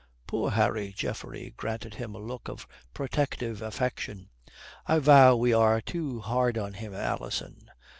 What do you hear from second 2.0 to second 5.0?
a look of protective affection. "I